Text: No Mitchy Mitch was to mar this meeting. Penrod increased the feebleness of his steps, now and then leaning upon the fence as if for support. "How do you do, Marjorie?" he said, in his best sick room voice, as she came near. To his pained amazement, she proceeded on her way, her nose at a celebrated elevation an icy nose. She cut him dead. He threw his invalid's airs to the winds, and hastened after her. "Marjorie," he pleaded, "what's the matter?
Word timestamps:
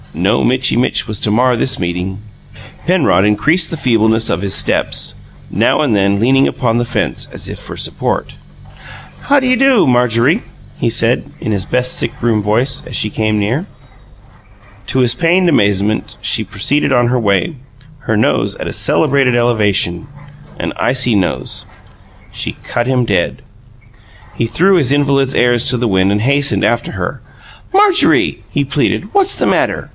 No 0.13 0.43
Mitchy 0.43 0.75
Mitch 0.75 1.07
was 1.07 1.19
to 1.21 1.31
mar 1.31 1.55
this 1.55 1.79
meeting. 1.79 2.19
Penrod 2.85 3.23
increased 3.23 3.71
the 3.71 3.77
feebleness 3.77 4.29
of 4.29 4.41
his 4.41 4.53
steps, 4.53 5.15
now 5.49 5.79
and 5.81 5.95
then 5.95 6.19
leaning 6.19 6.47
upon 6.49 6.77
the 6.79 6.85
fence 6.85 7.27
as 7.31 7.47
if 7.47 7.57
for 7.59 7.77
support. 7.77 8.33
"How 9.21 9.39
do 9.39 9.47
you 9.47 9.55
do, 9.55 9.87
Marjorie?" 9.87 10.41
he 10.77 10.89
said, 10.89 11.29
in 11.39 11.51
his 11.53 11.63
best 11.65 11.93
sick 11.93 12.11
room 12.21 12.41
voice, 12.41 12.83
as 12.85 12.95
she 12.95 13.09
came 13.09 13.39
near. 13.39 13.67
To 14.87 14.99
his 14.99 15.15
pained 15.15 15.47
amazement, 15.47 16.17
she 16.19 16.43
proceeded 16.43 16.91
on 16.91 17.07
her 17.07 17.19
way, 17.19 17.55
her 17.99 18.17
nose 18.17 18.55
at 18.57 18.67
a 18.67 18.73
celebrated 18.73 19.35
elevation 19.35 20.07
an 20.59 20.73
icy 20.75 21.15
nose. 21.15 21.65
She 22.33 22.53
cut 22.63 22.85
him 22.87 23.05
dead. 23.05 23.43
He 24.35 24.45
threw 24.45 24.75
his 24.75 24.91
invalid's 24.91 25.35
airs 25.35 25.69
to 25.69 25.77
the 25.77 25.87
winds, 25.87 26.11
and 26.11 26.21
hastened 26.21 26.65
after 26.65 26.93
her. 26.93 27.21
"Marjorie," 27.73 28.41
he 28.49 28.65
pleaded, 28.65 29.07
"what's 29.13 29.37
the 29.37 29.47
matter? 29.47 29.89